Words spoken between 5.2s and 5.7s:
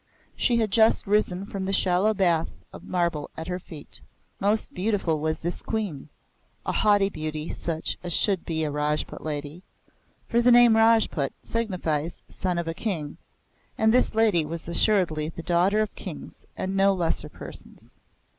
this